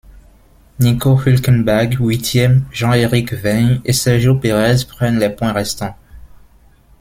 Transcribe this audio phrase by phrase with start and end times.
[0.79, 5.95] Nico Hülkenberg huitième, Jean-Éric Vergne et Sergio Pérez prennent les points restants.